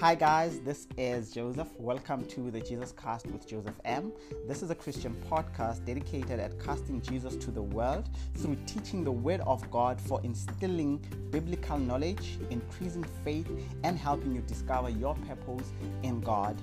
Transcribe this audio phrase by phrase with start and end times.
[0.00, 1.68] Hi, guys, this is Joseph.
[1.78, 4.14] Welcome to the Jesus Cast with Joseph M.
[4.48, 9.12] This is a Christian podcast dedicated at casting Jesus to the world through teaching the
[9.12, 13.46] Word of God for instilling biblical knowledge, increasing faith,
[13.84, 15.70] and helping you discover your purpose
[16.02, 16.56] in God.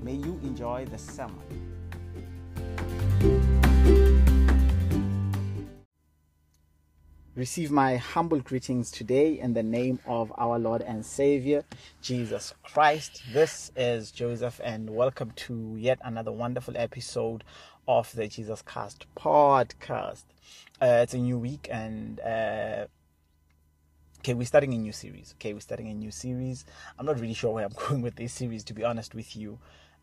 [0.00, 1.42] May you enjoy the sermon.
[7.44, 11.62] Receive my humble greetings today in the name of our Lord and Savior,
[12.00, 13.20] Jesus Christ.
[13.34, 17.44] This is Joseph, and welcome to yet another wonderful episode
[17.86, 20.22] of the Jesus Cast podcast.
[20.80, 22.86] Uh, it's a new week, and uh,
[24.20, 25.34] okay, we're starting a new series.
[25.36, 26.64] Okay, we're starting a new series.
[26.98, 29.58] I'm not really sure where I'm going with this series, to be honest with you.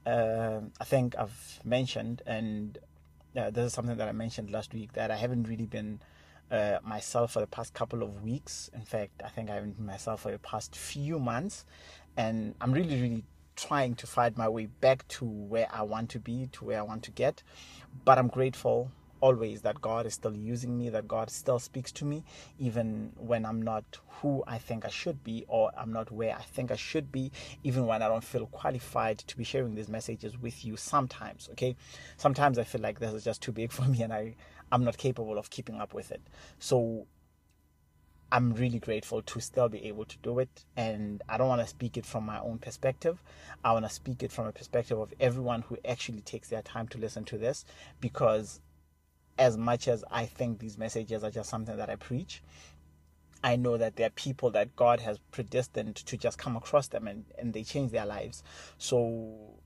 [0.06, 2.78] Uh, I think I've mentioned, and
[3.36, 6.02] uh, this is something that I mentioned last week, that I haven't really been
[6.52, 8.70] uh, myself for the past couple of weeks.
[8.74, 11.66] In fact, I think I haven't been myself for the past few months,
[12.18, 13.24] and I'm really, really
[13.56, 16.82] trying to find my way back to where I want to be, to where I
[16.82, 17.44] want to get.
[18.06, 22.06] But I'm grateful always that God is still using me, that God still speaks to
[22.06, 22.24] me,
[22.60, 23.86] even when I'm not
[24.22, 27.32] who I think I should be, or I'm not where I think I should be,
[27.64, 31.50] even when I don't feel qualified to be sharing these messages with you sometimes.
[31.54, 31.76] Okay.
[32.18, 34.36] Sometimes I feel like this is just too big for me and I,
[34.72, 36.22] I'm not capable of keeping up with it.
[36.60, 37.08] So
[38.32, 40.64] I'm really grateful to still be able to do it.
[40.78, 43.22] And I don't want to speak it from my own perspective.
[43.64, 46.88] I want to speak it from a perspective of everyone who actually takes their time
[46.90, 47.66] to listen to this.
[48.00, 48.62] Because
[49.38, 52.42] as much as I think these messages are just something that I preach,
[53.44, 57.08] I know that there are people that God has predestined to just come across them
[57.08, 58.44] and, and they change their lives.
[58.78, 59.58] So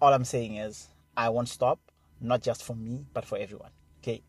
[0.00, 1.78] all I'm saying is I won't stop,
[2.20, 3.70] not just for me, but for everyone
[4.06, 4.22] okay,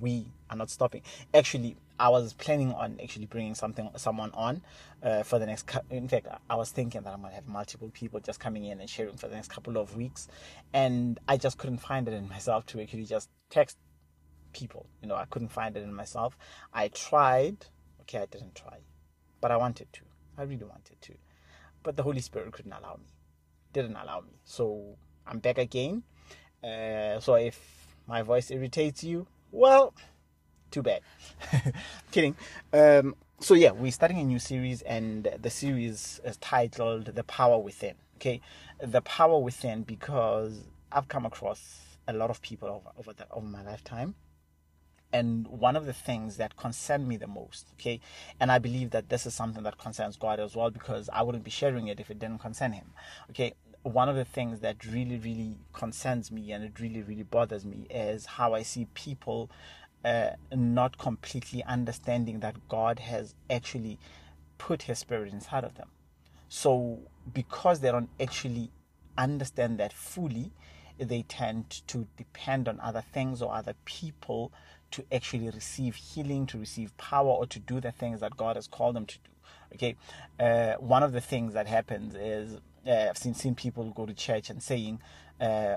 [0.00, 1.02] we are not stopping.
[1.34, 4.62] Actually, I was planning on actually bringing something, someone on
[5.02, 5.68] uh, for the next.
[5.90, 8.88] In fact, I was thinking that I'm gonna have multiple people just coming in and
[8.88, 10.28] sharing for the next couple of weeks,
[10.72, 13.76] and I just couldn't find it in myself to actually just text
[14.52, 14.86] people.
[15.02, 16.38] You know, I couldn't find it in myself.
[16.72, 17.66] I tried.
[18.02, 18.78] Okay, I didn't try,
[19.40, 20.00] but I wanted to.
[20.38, 21.14] I really wanted to,
[21.82, 23.08] but the Holy Spirit couldn't allow me.
[23.72, 24.38] Didn't allow me.
[24.44, 24.96] So
[25.26, 26.04] I'm back again.
[26.62, 27.77] Uh, so if
[28.08, 29.94] my voice irritates you, well,
[30.70, 31.02] too bad.
[32.10, 32.34] Kidding.
[32.72, 37.58] Um, so yeah, we're starting a new series, and the series is titled "The Power
[37.58, 38.40] Within." Okay,
[38.84, 43.46] the power within because I've come across a lot of people over over, the, over
[43.46, 44.14] my lifetime
[45.12, 48.00] and one of the things that concern me the most okay
[48.40, 51.44] and i believe that this is something that concerns god as well because i wouldn't
[51.44, 52.92] be sharing it if it didn't concern him
[53.30, 53.54] okay
[53.88, 57.86] one of the things that really, really concerns me and it really, really bothers me
[57.90, 59.50] is how I see people
[60.04, 63.98] uh, not completely understanding that God has actually
[64.58, 65.88] put His Spirit inside of them.
[66.48, 67.00] So,
[67.32, 68.70] because they don't actually
[69.16, 70.52] understand that fully,
[70.98, 74.52] they tend to depend on other things or other people
[74.90, 78.66] to actually receive healing, to receive power, or to do the things that God has
[78.66, 79.30] called them to do.
[79.74, 79.96] Okay,
[80.40, 84.14] uh, one of the things that happens is uh, I've seen seen people go to
[84.14, 85.00] church and saying,
[85.40, 85.76] uh,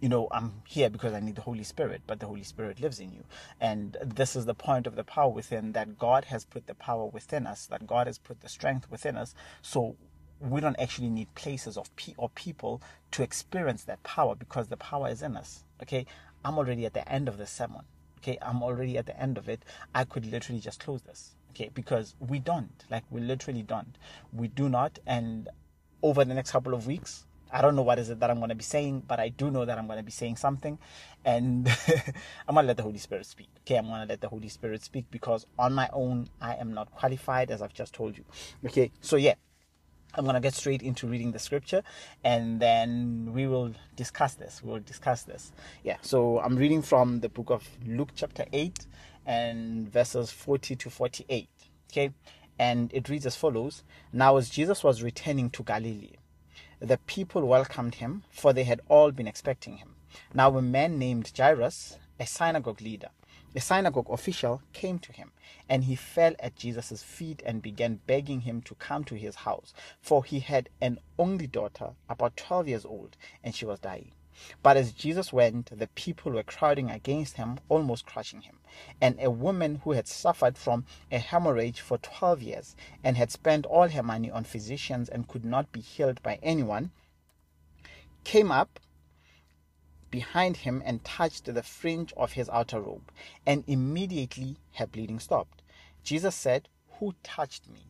[0.00, 3.00] you know, I'm here because I need the Holy Spirit, but the Holy Spirit lives
[3.00, 3.24] in you.
[3.60, 7.06] And this is the point of the power within that God has put the power
[7.06, 9.34] within us, that God has put the strength within us.
[9.60, 9.96] So
[10.40, 14.76] we don't actually need places of pe- or people to experience that power because the
[14.76, 15.64] power is in us.
[15.82, 16.06] Okay,
[16.44, 17.82] I'm already at the end of the sermon.
[18.18, 19.64] Okay, I'm already at the end of it.
[19.94, 21.34] I could literally just close this.
[21.50, 22.84] Okay, because we don't.
[22.90, 23.98] Like we literally don't.
[24.32, 25.00] We do not.
[25.06, 25.48] And
[26.02, 27.24] over the next couple of weeks.
[27.50, 29.50] I don't know what is it that I'm going to be saying, but I do
[29.50, 30.78] know that I'm going to be saying something,
[31.24, 31.66] and
[32.46, 33.48] I'm going to let the Holy Spirit speak.
[33.60, 36.74] Okay, I'm going to let the Holy Spirit speak because on my own I am
[36.74, 38.24] not qualified, as I've just told you.
[38.66, 39.34] Okay, so yeah,
[40.14, 41.82] I'm going to get straight into reading the scripture
[42.24, 44.62] and then we will discuss this.
[44.62, 45.52] We will discuss this.
[45.84, 48.86] Yeah, so I'm reading from the book of Luke, chapter 8,
[49.26, 51.48] and verses 40 to 48.
[51.90, 52.10] Okay,
[52.58, 53.82] and it reads as follows
[54.12, 56.16] Now, as Jesus was returning to Galilee,
[56.80, 59.94] the people welcomed him, for they had all been expecting him.
[60.32, 63.10] Now, a man named Jairus, a synagogue leader,
[63.54, 65.32] a synagogue official, came to him,
[65.68, 69.72] and he fell at Jesus' feet and began begging him to come to his house,
[70.00, 74.12] for he had an only daughter, about 12 years old, and she was dying.
[74.62, 78.58] But as Jesus went, the people were crowding against him, almost crushing him.
[79.00, 83.66] And a woman who had suffered from a hemorrhage for 12 years and had spent
[83.66, 86.90] all her money on physicians and could not be healed by anyone
[88.24, 88.78] came up
[90.10, 93.10] behind him and touched the fringe of his outer robe,
[93.46, 95.62] and immediately her bleeding stopped.
[96.02, 96.68] Jesus said,
[96.98, 97.80] Who touched me?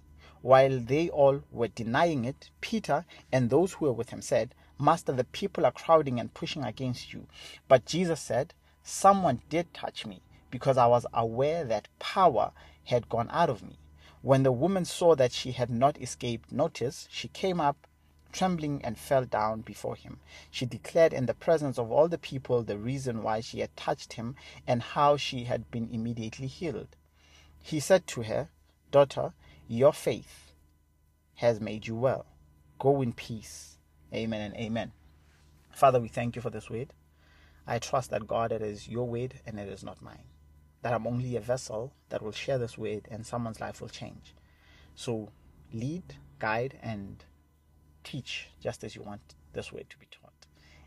[0.40, 5.12] While they all were denying it, Peter and those who were with him said, Master,
[5.12, 7.26] the people are crowding and pushing against you.
[7.66, 12.52] But Jesus said, Someone did touch me, because I was aware that power
[12.84, 13.78] had gone out of me.
[14.22, 17.86] When the woman saw that she had not escaped notice, she came up
[18.32, 20.20] trembling and fell down before him.
[20.50, 24.14] She declared in the presence of all the people the reason why she had touched
[24.14, 24.36] him
[24.66, 26.96] and how she had been immediately healed.
[27.60, 28.48] He said to her,
[28.90, 29.32] Daughter,
[29.66, 30.52] your faith
[31.36, 32.26] has made you well.
[32.78, 33.77] Go in peace.
[34.14, 34.92] Amen and amen.
[35.72, 36.92] Father, we thank you for this word.
[37.66, 40.24] I trust that God, it is your word and it is not mine.
[40.82, 44.34] That I'm only a vessel that will share this word and someone's life will change.
[44.94, 45.30] So
[45.72, 46.02] lead,
[46.38, 47.22] guide, and
[48.04, 49.20] teach just as you want
[49.52, 50.32] this word to be taught.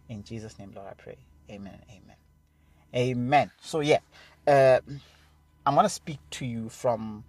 [0.09, 1.17] In Jesus' name, Lord, I pray.
[1.49, 2.15] Amen and amen.
[2.95, 3.51] Amen.
[3.61, 3.99] So, yeah,
[4.47, 4.79] uh,
[5.65, 7.23] I'm going to speak to you from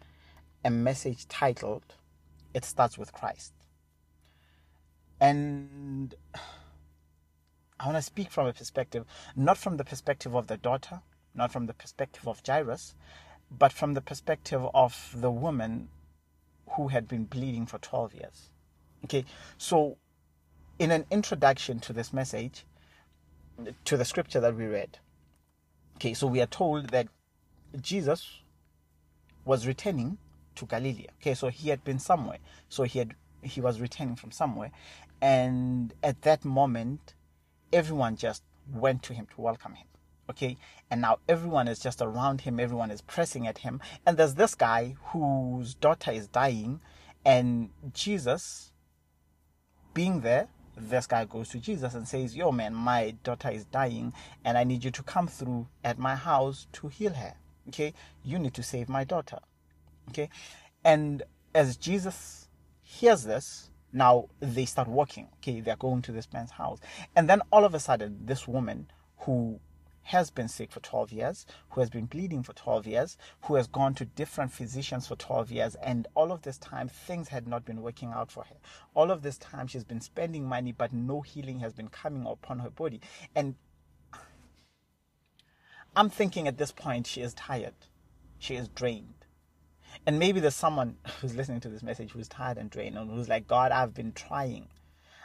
[0.64, 1.84] a message titled
[2.54, 3.52] It Starts with Christ.
[5.22, 6.16] And
[7.78, 9.04] I want to speak from a perspective,
[9.36, 11.00] not from the perspective of the daughter,
[11.32, 12.96] not from the perspective of Jairus,
[13.48, 15.90] but from the perspective of the woman
[16.70, 18.50] who had been bleeding for 12 years.
[19.04, 19.24] Okay,
[19.58, 19.96] so
[20.80, 22.66] in an introduction to this message,
[23.84, 24.98] to the scripture that we read,
[25.98, 27.06] okay, so we are told that
[27.80, 28.40] Jesus
[29.44, 30.18] was returning
[30.56, 31.06] to Galilee.
[31.20, 32.38] Okay, so he had been somewhere.
[32.68, 34.70] So he had he was returning from somewhere,
[35.22, 37.14] and at that moment,
[37.72, 39.86] everyone just went to him to welcome him.
[40.28, 40.56] Okay,
[40.90, 42.58] and now everyone is just around him.
[42.58, 46.80] Everyone is pressing at him, and there's this guy whose daughter is dying,
[47.24, 48.72] and Jesus,
[49.94, 54.12] being there, this guy goes to Jesus and says, Yo, man, my daughter is dying,
[54.44, 57.34] and I need you to come through at my house to heal her.
[57.68, 57.94] Okay,
[58.24, 59.38] you need to save my daughter.
[60.08, 60.30] Okay,
[60.84, 61.22] and
[61.54, 62.48] as Jesus
[62.82, 65.28] hears this, now they start walking.
[65.36, 66.78] Okay, they're going to this man's house,
[67.14, 69.60] and then all of a sudden, this woman who
[70.04, 73.66] has been sick for 12 years, who has been bleeding for 12 years, who has
[73.66, 77.64] gone to different physicians for 12 years, and all of this time things had not
[77.64, 78.56] been working out for her.
[78.94, 82.58] All of this time she's been spending money, but no healing has been coming upon
[82.60, 83.00] her body.
[83.34, 83.54] And
[85.94, 87.74] I'm thinking at this point she is tired,
[88.38, 89.21] she is drained.
[90.06, 93.28] And maybe there's someone who's listening to this message who's tired and drained and who's
[93.28, 94.68] like, God, I've been trying.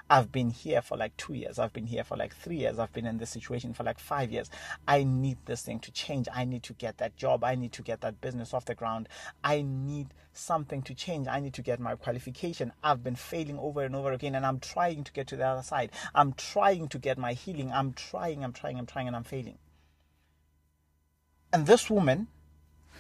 [0.10, 1.60] I've been here for like two years.
[1.60, 2.80] I've been here for like three years.
[2.80, 4.50] I've been in this situation for like five years.
[4.88, 6.28] I need this thing to change.
[6.34, 7.44] I need to get that job.
[7.44, 9.10] I need to get that business off the ground.
[9.44, 11.28] I need something to change.
[11.28, 12.72] I need to get my qualification.
[12.84, 15.64] I've been failing over and over again and I'm trying to get to the other
[15.64, 15.92] side.
[16.16, 17.72] I'm trying to get my healing.
[17.74, 19.58] I'm trying, I'm trying, I'm trying, and I'm failing.
[21.52, 22.28] And this woman,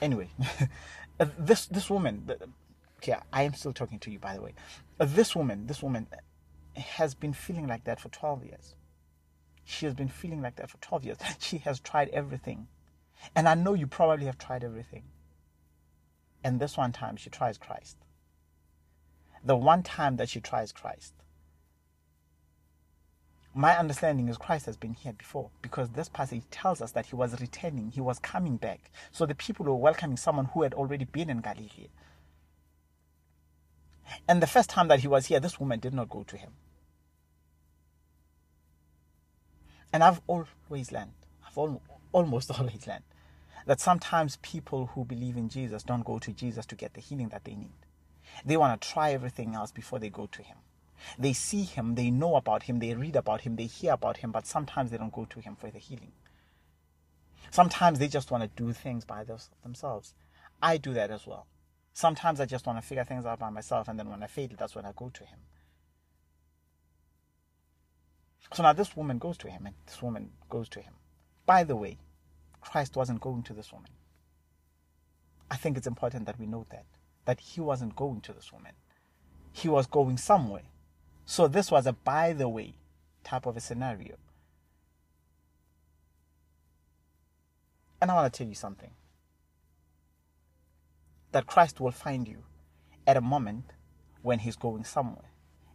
[0.01, 0.29] anyway,
[1.19, 2.29] uh, this this woman,
[2.97, 4.53] okay, I am still talking to you by the way.
[4.99, 6.07] Uh, this woman, this woman
[6.75, 8.75] has been feeling like that for 12 years.
[9.63, 11.17] She has been feeling like that for 12 years.
[11.39, 12.67] She has tried everything.
[13.35, 15.03] And I know you probably have tried everything.
[16.43, 17.97] And this one time she tries Christ.
[19.43, 21.13] The one time that she tries Christ.
[23.57, 27.15] My understanding is Christ has been here before because this passage tells us that he
[27.15, 28.91] was returning, he was coming back.
[29.11, 31.89] So the people were welcoming someone who had already been in Galilee.
[34.29, 36.51] And the first time that he was here, this woman did not go to him.
[39.91, 41.13] And I've always learned,
[41.47, 43.05] I've al- almost always learned,
[43.65, 47.29] that sometimes people who believe in Jesus don't go to Jesus to get the healing
[47.29, 47.73] that they need.
[48.45, 50.57] They want to try everything else before they go to Him.
[51.17, 54.31] They see Him, they know about Him, they read about Him, they hear about Him,
[54.31, 56.11] but sometimes they don't go to Him for the healing.
[57.51, 59.23] Sometimes they just want to do things by
[59.63, 60.13] themselves.
[60.61, 61.47] I do that as well.
[61.93, 64.49] Sometimes I just want to figure things out by myself, and then when I fail,
[64.57, 65.39] that's when I go to Him.
[68.53, 70.93] So now this woman goes to him, and this woman goes to him.
[71.45, 71.97] By the way,
[72.61, 73.91] Christ wasn't going to this woman.
[75.49, 76.85] I think it's important that we note that.
[77.25, 78.73] That he wasn't going to this woman.
[79.51, 80.63] He was going somewhere.
[81.29, 82.75] So this was a by the way
[83.25, 84.15] type of a scenario.
[88.01, 88.91] And I want to tell you something.
[91.33, 92.43] That Christ will find you
[93.05, 93.73] at a moment
[94.21, 95.31] when he's going somewhere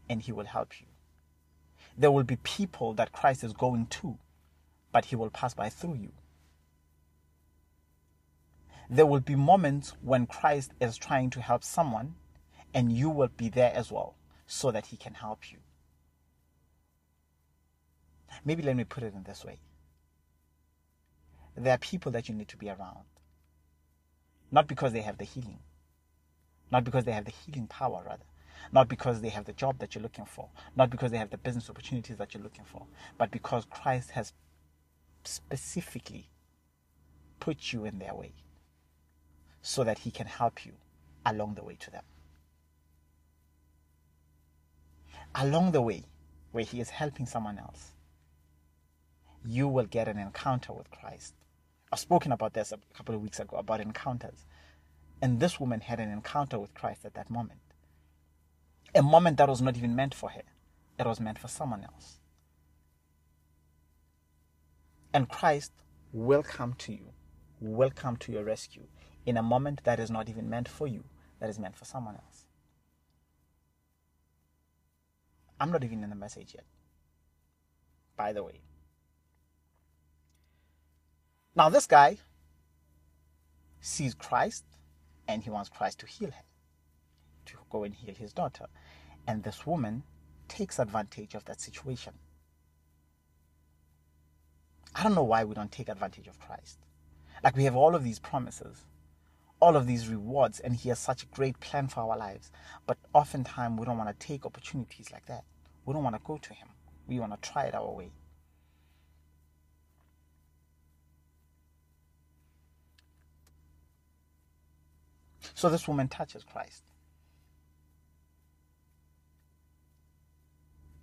[0.09, 0.87] and he will help you.
[1.99, 4.17] There will be people that Christ is going to,
[4.91, 6.13] but he will pass by through you.
[8.89, 12.15] There will be moments when Christ is trying to help someone,
[12.73, 14.17] and you will be there as well
[14.53, 15.57] so that he can help you.
[18.45, 19.59] Maybe let me put it in this way
[21.55, 23.05] there are people that you need to be around,
[24.51, 25.59] not because they have the healing,
[26.71, 28.25] not because they have the healing power, rather.
[28.71, 31.37] Not because they have the job that you're looking for, not because they have the
[31.37, 32.87] business opportunities that you're looking for,
[33.19, 34.33] but because Christ has
[35.25, 36.29] specifically
[37.41, 38.33] put you in their way
[39.61, 40.73] so that He can help you
[41.27, 42.05] along the way to them.
[45.35, 46.05] Along the way,
[46.53, 47.93] where He is helping someone else,
[49.45, 51.35] you will get an encounter with Christ.
[51.91, 54.47] I've spoken about this a couple of weeks ago about encounters.
[55.21, 57.61] And this woman had an encounter with Christ at that moment.
[58.95, 60.43] A moment that was not even meant for her,
[60.99, 62.19] it was meant for someone else.
[65.15, 65.73] And Christ
[66.13, 67.13] will come to you,
[67.61, 68.85] will come to your rescue
[69.25, 71.05] in a moment that is not even meant for you,
[71.41, 72.47] that is meant for someone else.
[75.63, 76.65] I'm not even in the message yet,
[78.17, 78.63] by the way.
[81.55, 82.17] Now, this guy
[83.81, 84.65] sees Christ
[85.29, 86.43] and he wants Christ to heal him,
[87.47, 88.67] to go and heal his daughter.
[89.29, 90.03] And this woman
[90.49, 92.15] takes advantage of that situation.
[94.97, 96.81] I don't know why we don't take advantage of Christ.
[97.45, 98.85] Like we have all of these promises,
[99.61, 102.51] all of these rewards, and He has such a great plan for our lives.
[102.85, 105.45] But oftentimes we don't want to take opportunities like that.
[105.85, 106.69] We don't want to go to Him.
[107.07, 108.13] We want to try it our way.
[115.55, 116.83] So this woman touches Christ.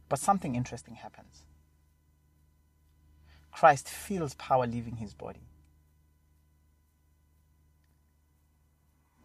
[0.09, 1.43] But something interesting happens.
[3.51, 5.47] Christ feels power leaving his body.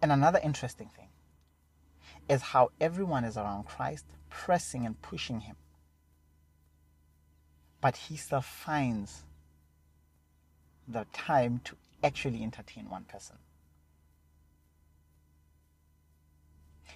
[0.02, 1.08] And another interesting thing
[2.28, 5.56] is how everyone is around Christ, pressing and pushing him.
[7.80, 9.22] But he still finds
[10.88, 13.36] the time to actually entertain one person.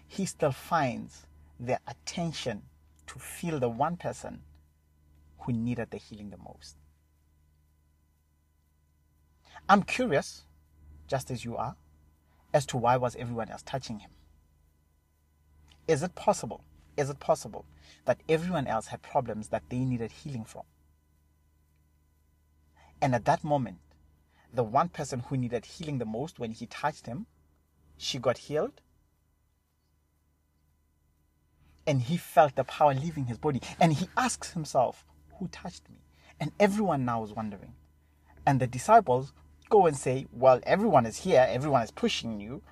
[0.07, 1.27] He still finds
[1.61, 2.63] the attention
[3.07, 4.41] to feel the one person
[5.41, 6.77] who needed the healing the most.
[9.69, 10.45] I'm curious,
[11.07, 11.77] just as you are,
[12.55, 14.11] as to why was everyone else touching him.
[15.89, 16.63] Is it possible?
[16.99, 17.65] Is it possible
[18.05, 20.65] that everyone else had problems that they needed healing from?
[23.01, 23.79] And at that moment,
[24.53, 27.27] the one person who needed healing the most when he touched him,
[27.97, 28.81] she got healed.
[31.87, 33.63] And he felt the power leaving his body.
[33.81, 35.07] And he asks himself,
[35.39, 35.97] Who touched me?
[36.39, 37.75] And everyone now is wondering.
[38.45, 39.33] And the disciples
[39.71, 42.63] go and say, Well, everyone is here, everyone is pushing you.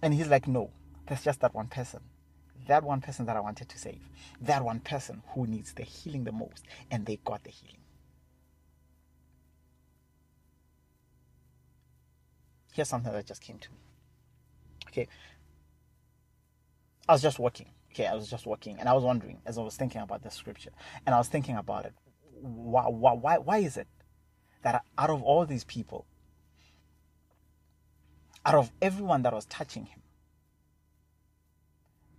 [0.00, 0.70] And he's like, No,
[1.06, 2.00] there's just that one person.
[2.66, 4.00] That one person that I wanted to save.
[4.40, 6.64] That one person who needs the healing the most.
[6.90, 7.76] And they got the healing.
[12.72, 13.78] Here's something that just came to me.
[14.88, 15.08] Okay.
[17.08, 17.70] I was just walking.
[17.92, 20.30] Okay, I was just walking and I was wondering as I was thinking about the
[20.30, 20.68] scripture
[21.06, 21.94] and I was thinking about it.
[22.42, 23.86] Why, why, why is it
[24.62, 26.04] that out of all these people,
[28.44, 30.02] out of everyone that was touching him,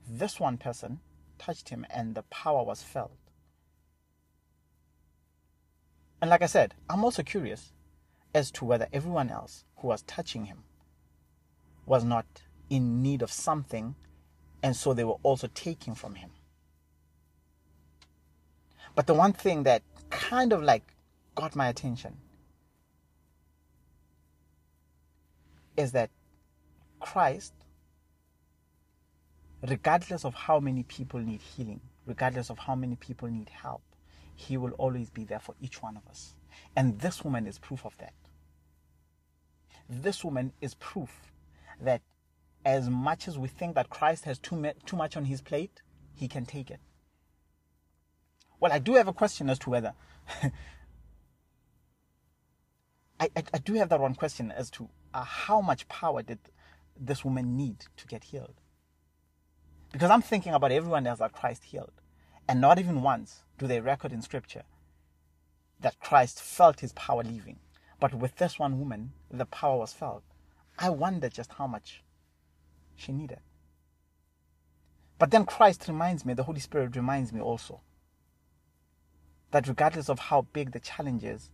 [0.09, 0.99] this one person
[1.37, 3.17] touched him and the power was felt.
[6.21, 7.73] And like I said, I'm also curious
[8.33, 10.63] as to whether everyone else who was touching him
[11.85, 12.25] was not
[12.69, 13.95] in need of something
[14.63, 16.31] and so they were also taking from him.
[18.95, 20.95] But the one thing that kind of like
[21.35, 22.17] got my attention
[25.77, 26.09] is that
[26.99, 27.53] Christ,
[29.61, 33.81] regardless of how many people need healing, regardless of how many people need help,
[34.35, 36.35] He will always be there for each one of us.
[36.75, 38.13] And this woman is proof of that.
[39.89, 41.31] This woman is proof
[41.81, 42.01] that
[42.65, 45.81] as much as we think that Christ has too, too much on his plate,
[46.13, 46.79] he can take it.
[48.59, 49.93] Well, I do have a question as to whether
[53.19, 56.39] I, I, I, do have that one question as to uh, how much power did
[56.99, 58.55] this woman need to get healed?
[59.91, 61.91] Because I'm thinking about everyone else that Christ healed.
[62.47, 64.63] And not even once do they record in scripture
[65.79, 67.59] that Christ felt his power leaving.
[67.99, 70.23] But with this one woman, the power was felt.
[70.77, 72.03] I wonder just how much
[72.95, 73.39] she needed.
[75.19, 77.81] But then Christ reminds me, the Holy Spirit reminds me also,
[79.51, 81.51] that regardless of how big the challenge is,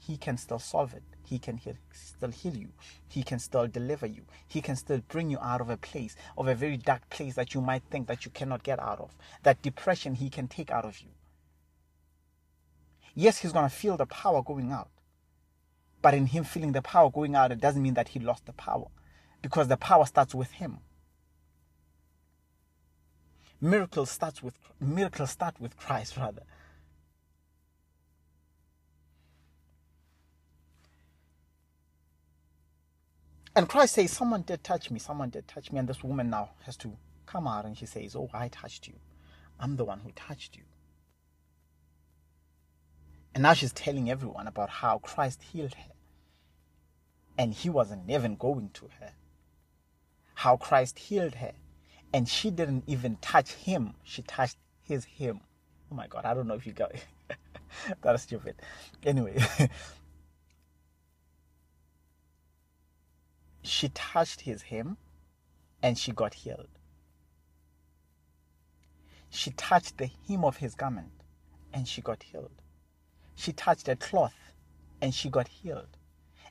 [0.00, 1.02] he can still solve it.
[1.24, 2.68] He can heal, still heal you.
[3.06, 4.22] He can still deliver you.
[4.48, 7.54] He can still bring you out of a place, of a very dark place that
[7.54, 9.14] you might think that you cannot get out of.
[9.42, 11.10] That depression he can take out of you.
[13.14, 14.88] Yes, he's going to feel the power going out.
[16.02, 18.52] But in him feeling the power going out, it doesn't mean that he lost the
[18.52, 18.86] power.
[19.42, 20.78] Because the power starts with him.
[23.60, 26.42] Miracles starts with miracles start with Christ rather.
[33.56, 35.78] And Christ says, Someone did touch me, someone did touch me.
[35.78, 38.94] And this woman now has to come out and she says, Oh, I touched you.
[39.58, 40.62] I'm the one who touched you.
[43.34, 45.92] And now she's telling everyone about how Christ healed her.
[47.38, 49.12] And he wasn't even going to her.
[50.34, 51.52] How Christ healed her.
[52.12, 55.40] And she didn't even touch him, she touched his him.
[55.92, 57.04] Oh my God, I don't know if you got it.
[58.02, 58.56] That's stupid.
[59.04, 59.36] Anyway,
[63.62, 64.96] she touched his hem
[65.82, 66.68] and she got healed.
[69.28, 71.12] She touched the hem of his garment
[71.72, 72.50] and she got healed.
[73.34, 74.34] She touched a cloth
[75.00, 75.96] and she got healed.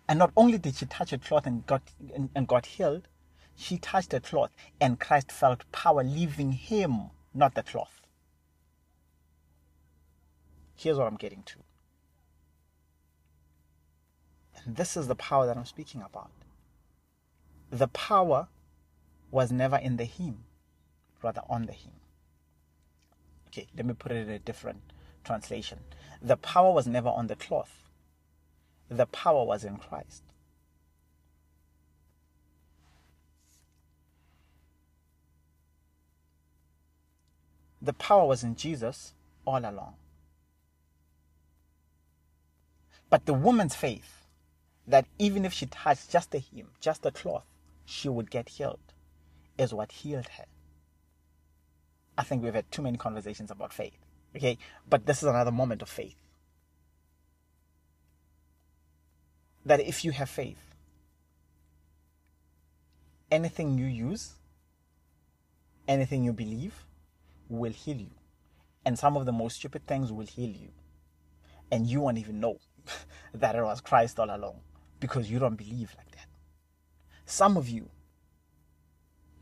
[0.08, 1.82] And not only did she touch a cloth and got
[2.16, 3.08] and, and got healed,
[3.56, 8.02] she touched a cloth and Christ felt power leaving him, not the cloth.
[10.76, 11.58] Here's what I'm getting to.
[14.64, 16.32] And this is the power that I'm speaking about
[17.72, 18.48] the power
[19.32, 20.44] was never in the hymn,
[21.22, 21.94] rather on the hymn.
[23.48, 24.82] Okay, let me put it in a different
[25.24, 25.80] translation.
[26.22, 27.90] The power was never on the cloth,
[28.90, 30.24] the power was in Christ.
[37.82, 39.14] The power was in Jesus
[39.46, 39.94] all along.
[43.10, 44.26] But the woman's faith,
[44.86, 47.46] that even if she touched just the hymn, just the cloth,
[47.90, 48.94] she would get healed
[49.58, 50.46] is what healed her.
[52.18, 53.98] I think we've had too many conversations about faith.
[54.36, 54.58] Okay?
[54.88, 56.16] But this is another moment of faith.
[59.66, 60.76] That if you have faith,
[63.32, 64.34] anything you use,
[65.88, 66.86] anything you believe
[67.50, 68.12] will heal you.
[68.86, 70.70] And some of the most stupid things will heal you.
[71.72, 72.60] And you won't even know
[73.34, 74.60] that it was Christ all along
[75.00, 76.09] because you don't believe like.
[77.30, 77.88] Some of you,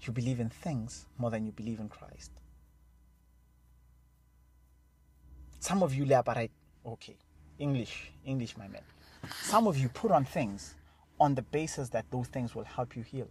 [0.02, 2.32] you believe in things more than you believe in Christ.
[5.62, 6.52] Some of you, right?
[6.86, 7.16] okay,
[7.58, 8.82] English, English, my man.
[9.42, 10.76] Some of you put on things
[11.18, 13.30] on the basis that those things will help you heal.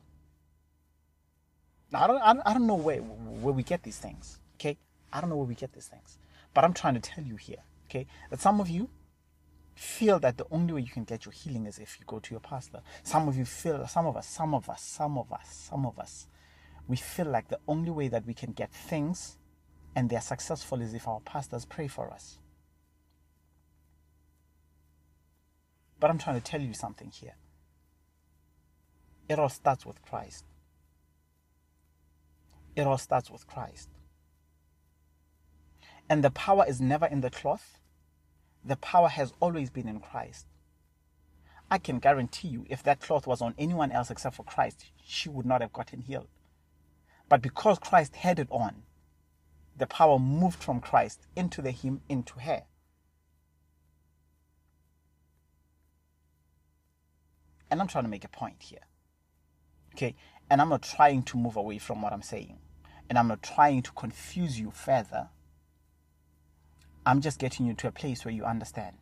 [1.93, 4.79] Now, I don't, I don't know where, where we get these things, okay?
[5.13, 6.17] I don't know where we get these things.
[6.55, 8.89] But I'm trying to tell you here, okay, that some of you,
[9.77, 12.31] feel that the only way you can get your healing is if you go to
[12.33, 12.81] your pastor.
[13.03, 15.99] Some of you feel, some of us, some of us, some of us, some of
[15.99, 16.27] us,
[16.89, 19.37] we feel like the only way that we can get things
[19.95, 22.39] and they're successful is if our pastors pray for us.
[26.01, 27.35] But I'm trying to tell you something here.
[29.29, 30.45] It all starts with Christ.
[32.77, 33.89] It all starts with Christ.
[36.09, 37.81] And the power is never in the cloth,
[38.67, 40.47] the power has always been in Christ.
[41.71, 45.29] I can guarantee you, if that cloth was on anyone else except for Christ, she
[45.29, 46.29] would not have gotten healed.
[47.29, 48.83] But because Christ had it on,
[49.77, 52.65] the power moved from Christ into the him into her.
[57.71, 58.87] And I'm trying to make a point here.
[59.95, 60.15] Okay?
[60.49, 62.59] And I'm not trying to move away from what I'm saying.
[63.09, 65.29] And I'm not trying to confuse you further
[67.07, 68.97] I'm just getting you to a place where you understand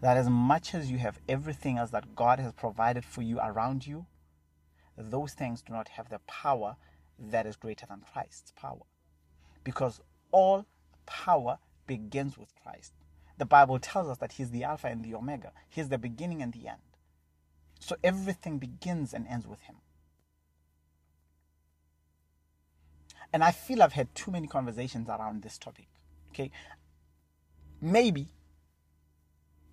[0.00, 3.86] that as much as you have everything else that God has provided for you around
[3.86, 4.06] you,
[4.96, 6.76] those things do not have the power
[7.18, 8.82] that is greater than Christ's power.
[9.64, 10.00] Because
[10.30, 10.64] all
[11.06, 12.92] power begins with Christ.
[13.36, 16.52] The Bible tells us that He's the Alpha and the Omega, He's the beginning and
[16.52, 16.78] the end.
[17.80, 19.76] So everything begins and ends with Him.
[23.32, 25.88] And I feel I've had too many conversations around this topic.
[26.30, 26.50] Okay.
[27.80, 28.28] Maybe,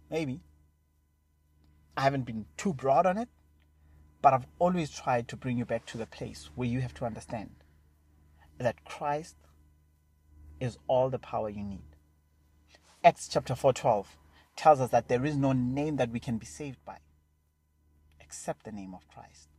[0.09, 0.41] maybe,
[1.95, 3.27] I haven't been too broad on it,
[4.21, 7.05] but I've always tried to bring you back to the place where you have to
[7.05, 7.49] understand
[8.59, 9.35] that Christ
[10.59, 11.95] is all the power you need.
[13.03, 14.05] Acts chapter 4:12
[14.55, 16.97] tells us that there is no name that we can be saved by
[18.19, 19.49] except the name of Christ.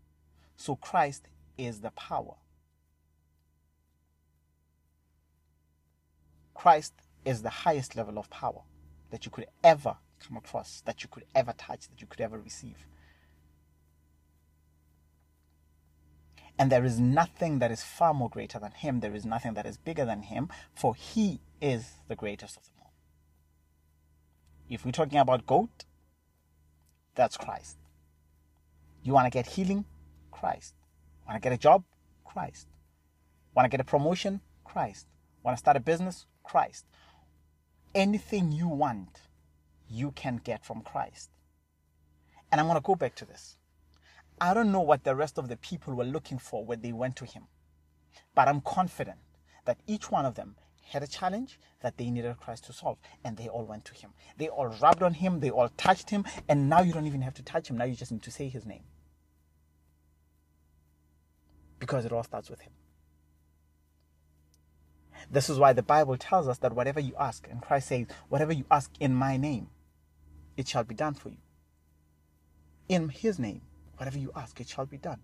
[0.56, 2.34] So Christ is the power.
[6.58, 6.92] Christ
[7.24, 8.62] is the highest level of power
[9.12, 12.36] that you could ever come across, that you could ever touch, that you could ever
[12.36, 12.84] receive.
[16.58, 18.98] And there is nothing that is far more greater than him.
[18.98, 22.72] There is nothing that is bigger than him, for he is the greatest of them
[22.80, 22.92] all.
[24.68, 25.84] If we're talking about goat,
[27.14, 27.76] that's Christ.
[29.04, 29.84] You want to get healing?
[30.32, 30.74] Christ.
[31.24, 31.84] Want to get a job?
[32.24, 32.66] Christ.
[33.54, 34.40] Want to get a promotion?
[34.64, 35.06] Christ.
[35.44, 36.26] Want to start a business?
[36.48, 36.86] Christ.
[37.94, 39.20] Anything you want,
[39.88, 41.30] you can get from Christ.
[42.50, 43.58] And I'm going to go back to this.
[44.40, 47.16] I don't know what the rest of the people were looking for when they went
[47.16, 47.44] to him,
[48.34, 49.18] but I'm confident
[49.64, 50.54] that each one of them
[50.92, 54.10] had a challenge that they needed Christ to solve, and they all went to him.
[54.38, 57.34] They all rubbed on him, they all touched him, and now you don't even have
[57.34, 57.76] to touch him.
[57.76, 58.84] Now you just need to say his name.
[61.78, 62.72] Because it all starts with him.
[65.30, 68.52] This is why the Bible tells us that whatever you ask, and Christ says, whatever
[68.52, 69.68] you ask in my name,
[70.56, 71.38] it shall be done for you.
[72.88, 73.62] In his name,
[73.96, 75.20] whatever you ask, it shall be done.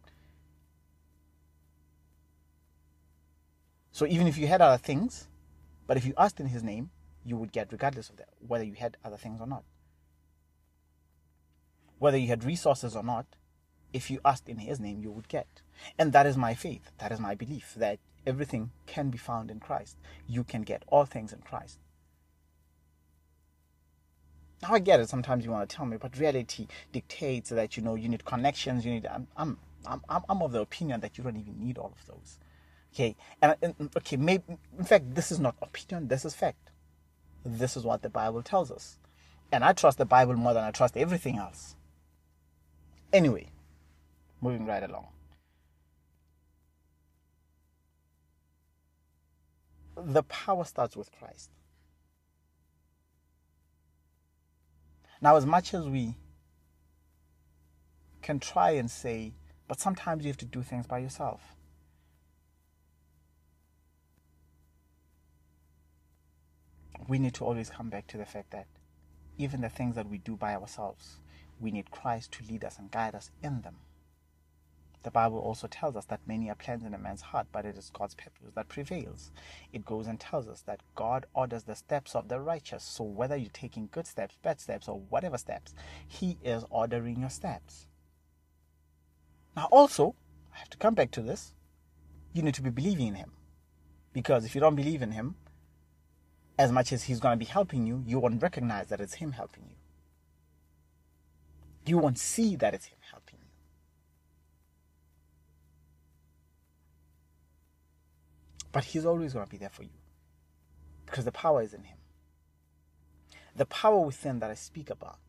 [3.92, 5.28] So even if you had other things,
[5.86, 6.90] but if you asked in his name,
[7.24, 9.64] you would get regardless of that, whether you had other things or not.
[11.98, 13.26] Whether you had resources or not,
[13.92, 15.62] if you asked in his name, you would get.
[15.98, 16.90] And that is my faith.
[16.98, 19.96] That is my belief that everything can be found in Christ.
[20.26, 21.78] You can get all things in Christ.
[24.62, 25.08] Now I get it.
[25.08, 28.84] Sometimes you want to tell me, but reality dictates that you know you need connections.
[28.84, 29.06] You need.
[29.06, 32.38] I'm I'm I'm, I'm of the opinion that you don't even need all of those.
[32.94, 34.44] Okay, and, and okay, maybe
[34.78, 36.08] in fact this is not opinion.
[36.08, 36.70] This is fact.
[37.44, 38.98] This is what the Bible tells us,
[39.52, 41.76] and I trust the Bible more than I trust everything else.
[43.12, 43.48] Anyway,
[44.40, 45.08] moving right along.
[49.96, 51.50] The power starts with Christ.
[55.20, 56.16] Now, as much as we
[58.22, 59.34] can try and say,
[59.68, 61.40] but sometimes you have to do things by yourself.
[67.06, 68.66] We need to always come back to the fact that
[69.36, 71.18] even the things that we do by ourselves,
[71.60, 73.76] we need Christ to lead us and guide us in them.
[75.04, 77.76] The Bible also tells us that many are plans in a man's heart, but it
[77.76, 79.32] is God's purpose that prevails.
[79.70, 82.82] It goes and tells us that God orders the steps of the righteous.
[82.82, 85.74] So whether you're taking good steps, bad steps, or whatever steps,
[86.08, 87.86] He is ordering your steps.
[89.54, 90.14] Now, also,
[90.54, 91.52] I have to come back to this.
[92.32, 93.32] You need to be believing in Him.
[94.14, 95.34] Because if you don't believe in Him,
[96.58, 99.32] as much as He's going to be helping you, you won't recognize that it's Him
[99.32, 99.76] helping you.
[101.84, 103.44] You won't see that it's Him helping you.
[108.74, 110.00] But He's always going to be there for you
[111.06, 111.96] because the power is in Him.
[113.54, 115.20] The power within that I speak about,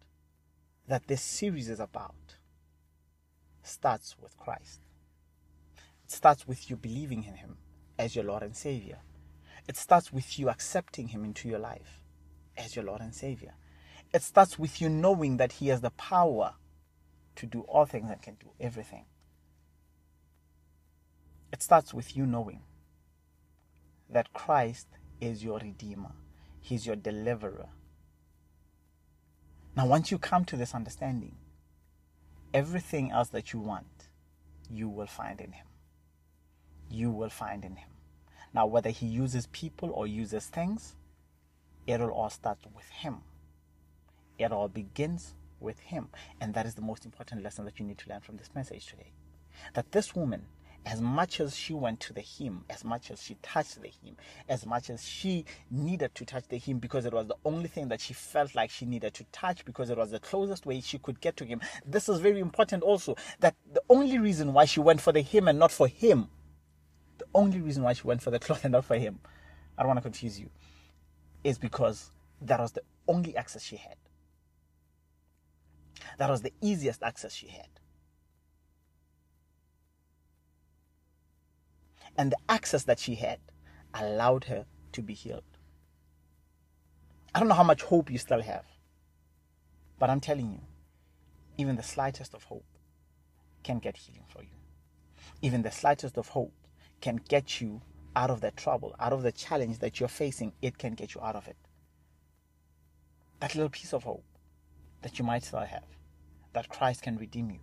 [0.88, 2.38] that this series is about,
[3.62, 4.81] starts with Christ.
[6.03, 7.58] It starts with you believing in Him
[7.99, 8.97] as your Lord and Savior.
[9.67, 12.01] It starts with you accepting Him into your life
[12.58, 13.53] as your Lord and Savior.
[14.12, 16.55] It starts with you knowing that He has the power
[17.36, 19.05] to do all things and can do everything.
[21.53, 22.63] It starts with you knowing
[24.10, 24.88] that Christ
[25.20, 26.12] is your Redeemer,
[26.60, 27.68] He's your deliverer.
[29.76, 31.36] Now, once you come to this understanding,
[32.54, 34.08] everything else that you want,
[34.70, 35.65] you will find in Him.
[36.89, 37.89] You will find in Him.
[38.54, 40.96] Now, whether He uses people or uses things,
[41.86, 43.18] it'll all start with Him.
[44.38, 46.08] It all begins with Him.
[46.39, 48.86] And that is the most important lesson that you need to learn from this message
[48.86, 49.12] today.
[49.74, 50.46] That this woman
[50.86, 54.15] as much as she went to the hymn, as much as she touched the hymn,
[54.48, 57.88] as much as she needed to touch the hymn because it was the only thing
[57.88, 61.00] that she felt like she needed to touch because it was the closest way she
[61.00, 61.60] could get to him.
[61.86, 65.48] This is very important also that the only reason why she went for the hymn
[65.48, 66.28] and not for him,
[67.17, 69.19] the only reason why she went for the cloth and not for him,
[69.78, 70.50] I don't want to confuse you,
[71.43, 73.95] is because that was the only access she had.
[76.19, 77.69] That was the easiest access she had.
[82.17, 83.39] And the access that she had
[83.93, 85.43] allowed her to be healed.
[87.34, 88.65] I don't know how much hope you still have,
[89.99, 90.62] but I'm telling you,
[91.58, 92.65] even the slightest of hope
[93.63, 94.49] can get healing for you.
[95.41, 96.54] Even the slightest of hope
[97.01, 97.82] can get you
[98.15, 100.54] out of that trouble, out of the challenge that you're facing.
[100.62, 101.58] It can get you out of it.
[103.39, 104.23] That little piece of hope
[105.01, 105.86] that you might still have,
[106.54, 107.60] that Christ can redeem you,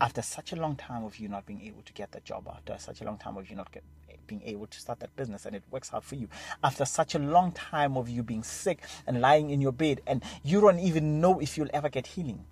[0.00, 2.76] after such a long time of you not being able to get that job, after
[2.78, 3.84] such a long time of you not get,
[4.26, 6.28] being able to start that business and it works out for you,
[6.64, 10.22] after such a long time of you being sick and lying in your bed and
[10.42, 12.44] you don't even know if you'll ever get healing,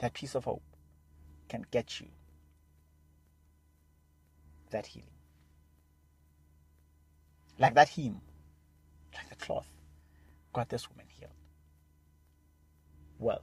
[0.00, 0.62] that piece of hope
[1.48, 2.06] can get you
[4.70, 5.08] that healing.
[7.58, 8.20] Like that hymn,
[9.14, 9.66] like the cloth,
[10.52, 11.32] got this woman healed.
[13.18, 13.42] Well,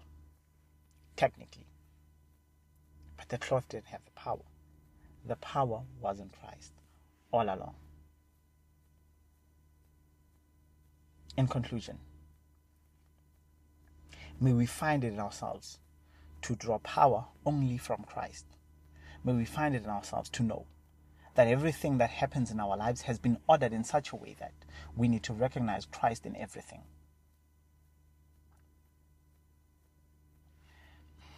[1.15, 1.65] technically,
[3.29, 4.43] the cloth didn't have the power.
[5.25, 6.73] The power was in Christ.
[7.31, 7.75] all along.
[11.35, 11.97] In conclusion,
[14.39, 15.79] may we find it in ourselves
[16.43, 18.45] to draw power only from Christ.
[19.23, 20.67] May we find it in ourselves to know
[21.33, 24.53] that everything that happens in our lives has been ordered in such a way that
[24.95, 26.83] we need to recognize Christ in everything.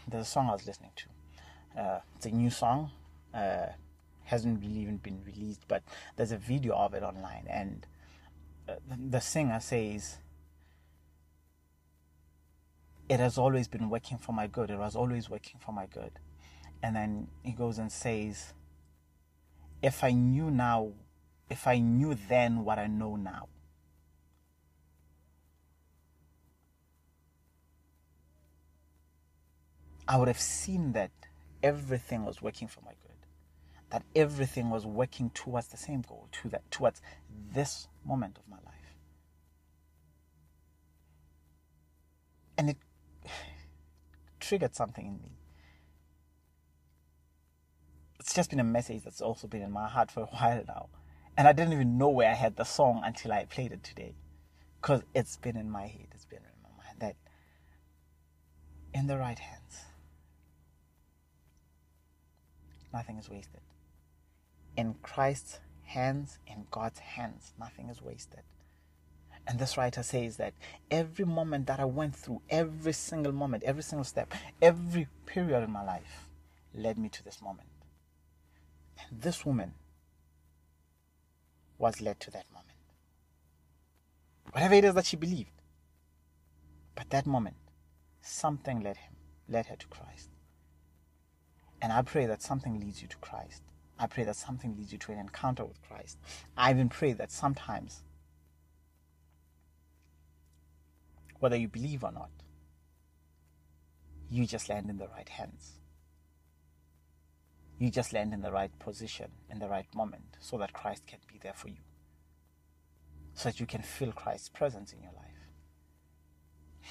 [0.08, 1.06] There's a song I was listening to.
[1.75, 2.91] Uh, it's a new song.
[3.34, 3.67] Uh,
[4.23, 5.84] hasn't really even been released, but
[6.17, 7.88] there's a video of it online, and
[8.67, 8.75] uh,
[9.10, 10.19] the singer says,
[13.08, 14.69] "It has always been working for my good.
[14.69, 16.19] It was always working for my good."
[16.84, 18.53] And then he goes and says,
[19.82, 20.91] "If I knew now,
[21.49, 23.47] if I knew then what I know now."
[30.08, 31.12] I would have seen that
[31.63, 33.11] everything was working for my good.
[33.89, 37.01] That everything was working towards the same goal, to that, towards
[37.53, 38.75] this moment of my life.
[42.57, 42.77] And it
[44.39, 45.37] triggered something in me.
[48.19, 50.89] It's just been a message that's also been in my heart for a while now.
[51.37, 54.15] And I didn't even know where I had the song until I played it today.
[54.81, 57.15] Because it's been in my head, it's been in my mind that
[58.93, 59.85] in the right hands,
[62.93, 63.62] nothing is wasted.
[64.76, 68.41] In Christ's hands, in God's hands, nothing is wasted.
[69.47, 70.54] And this writer says that
[70.91, 75.71] every moment that I went through, every single moment, every single step, every period in
[75.71, 76.30] my life
[76.73, 77.69] led me to this moment.
[79.10, 79.73] And this woman
[81.78, 82.67] was led to that moment.
[84.52, 85.52] Whatever it is that she believed.
[86.95, 87.56] But that moment,
[88.21, 89.13] something led him,
[89.47, 90.30] led her to Christ.
[91.81, 93.61] And I pray that something leads you to Christ.
[93.99, 96.17] I pray that something leads you to an encounter with Christ.
[96.55, 98.01] I even pray that sometimes,
[101.39, 102.29] whether you believe or not,
[104.29, 105.73] you just land in the right hands.
[107.79, 111.19] You just land in the right position, in the right moment, so that Christ can
[111.31, 111.83] be there for you.
[113.35, 115.26] So that you can feel Christ's presence in your life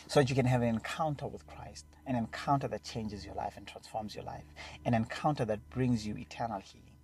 [0.06, 3.54] so that you can have an encounter with Christ, an encounter that changes your life
[3.56, 4.44] and transforms your life,
[4.84, 6.96] an encounter that brings you eternal healing.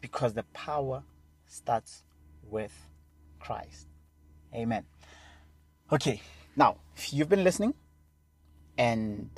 [0.00, 1.02] Because the power
[1.46, 2.04] starts
[2.42, 2.72] with
[3.40, 3.88] Christ.
[4.54, 4.84] Amen.
[5.92, 6.22] Okay,
[6.56, 7.74] now, if you've been listening
[8.76, 9.30] and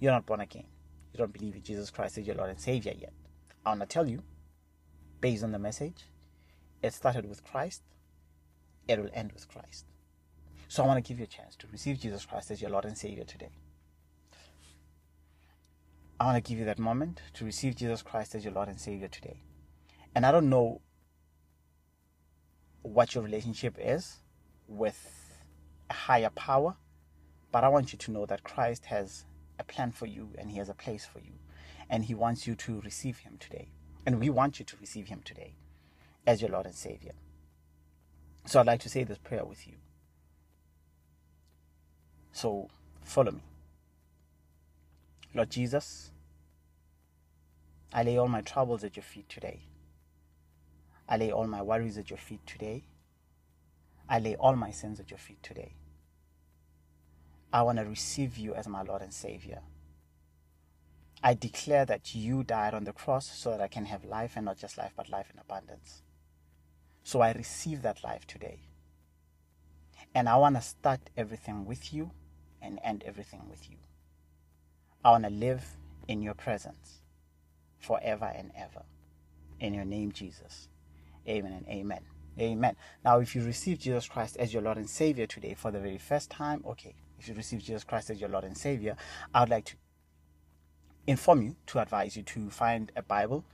[0.00, 0.64] you're not born again,
[1.12, 3.12] you don't believe in Jesus Christ as your Lord and Savior yet,
[3.64, 4.22] I want to tell you,
[5.20, 6.04] based on the message,
[6.82, 7.82] it started with Christ
[8.88, 9.86] it will end with Christ.
[10.68, 12.84] So I want to give you a chance to receive Jesus Christ as your Lord
[12.84, 13.50] and Savior today.
[16.18, 18.80] I want to give you that moment to receive Jesus Christ as your Lord and
[18.80, 19.42] Savior today.
[20.14, 20.80] And I don't know
[22.82, 24.18] what your relationship is
[24.68, 25.42] with
[25.90, 26.76] a higher power,
[27.50, 29.24] but I want you to know that Christ has
[29.58, 31.32] a plan for you and He has a place for you.
[31.90, 33.68] And He wants you to receive Him today.
[34.06, 35.56] And we want you to receive Him today
[36.26, 37.12] as your Lord and Savior.
[38.44, 39.74] So I'd like to say this prayer with you.
[42.32, 42.68] So
[43.02, 43.42] follow me.
[45.34, 46.10] Lord Jesus,
[47.92, 49.60] I lay all my troubles at your feet today.
[51.08, 52.84] I lay all my worries at your feet today.
[54.08, 55.74] I lay all my sins at your feet today.
[57.52, 59.60] I want to receive you as my Lord and Savior.
[61.22, 64.46] I declare that you died on the cross so that I can have life and
[64.46, 66.02] not just life, but life in abundance.
[67.02, 68.60] So I receive that life today.
[70.14, 72.10] And I want to start everything with you
[72.60, 73.76] and end everything with you.
[75.04, 75.64] I want to live
[76.06, 77.00] in your presence
[77.80, 78.82] forever and ever.
[79.58, 80.68] In your name, Jesus.
[81.28, 82.00] Amen and amen.
[82.38, 82.76] Amen.
[83.04, 85.98] Now, if you receive Jesus Christ as your Lord and Savior today for the very
[85.98, 88.96] first time, okay, if you receive Jesus Christ as your Lord and Savior,
[89.34, 89.74] I would like to
[91.06, 93.44] inform you to advise you to find a Bible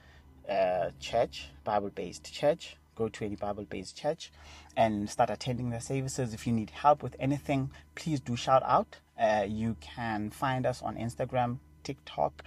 [0.49, 4.33] uh, church, Bible based church go to any Bible based church
[4.77, 6.35] and start attending their services.
[6.35, 8.99] If you need help with anything, please do shout out.
[9.19, 12.43] Uh, you can find us on Instagram, TikTok,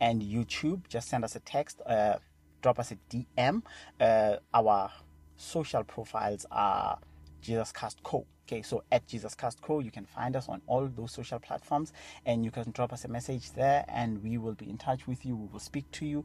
[0.00, 0.88] and YouTube.
[0.88, 2.16] Just send us a text, uh,
[2.60, 3.62] drop us a DM.
[4.00, 4.90] Uh, our
[5.36, 6.98] social profiles are
[7.40, 8.26] Jesus Cast Co.
[8.48, 11.92] Okay, so at Jesus Cast Co, you can find us on all those social platforms
[12.26, 15.24] and you can drop us a message there and we will be in touch with
[15.24, 15.36] you.
[15.36, 16.24] We will speak to you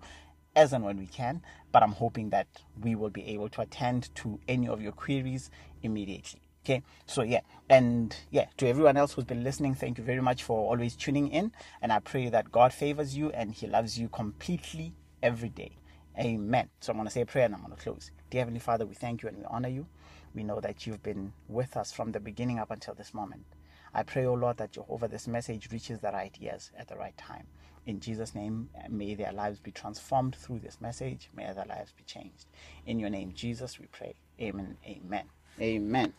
[0.57, 1.41] as and when we can,
[1.71, 2.47] but I'm hoping that
[2.81, 5.51] we will be able to attend to any of your queries
[5.83, 6.41] immediately.
[6.65, 10.43] Okay, so yeah, and yeah, to everyone else who's been listening, thank you very much
[10.43, 11.53] for always tuning in.
[11.81, 14.93] And I pray that God favors you and He loves you completely
[15.23, 15.77] every day.
[16.19, 16.69] Amen.
[16.81, 18.11] So I'm going to say a prayer and I'm going to close.
[18.31, 19.85] Dear Heavenly Father, we thank you and we honor you.
[20.33, 23.45] We know that you've been with us from the beginning up until this moment.
[23.93, 26.97] I pray, O oh Lord, that Jehovah, this message reaches the right ears at the
[26.97, 27.47] right time.
[27.87, 31.29] In Jesus' name, may their lives be transformed through this message.
[31.33, 32.47] May their lives be changed.
[32.85, 34.13] In your name, Jesus, we pray.
[34.41, 34.75] Amen.
[34.85, 35.23] Amen.
[35.61, 36.13] Amen.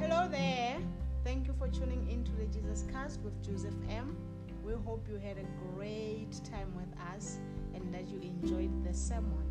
[0.00, 0.78] Hello there.
[1.22, 4.16] Thank you for tuning in to the Jesus Cast with Joseph M.
[4.64, 5.44] We hope you had a
[5.76, 7.40] great time with us
[7.74, 9.44] and that you enjoyed the sermon.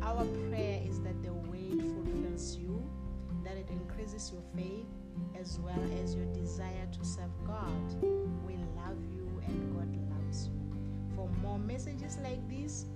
[0.00, 2.82] Our prayer is that the word fulfills you,
[3.44, 4.86] that it increases your faith
[5.38, 8.02] as well as your desire to serve God.
[8.46, 11.16] We love you and God loves you.
[11.16, 12.86] For more messages like this,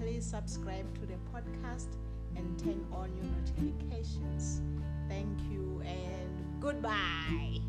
[0.00, 1.96] please subscribe to the podcast
[2.36, 4.62] and turn on your notifications.
[5.08, 7.60] Thank you and goodbye.